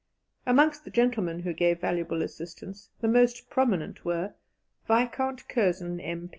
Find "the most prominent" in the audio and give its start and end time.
3.01-4.03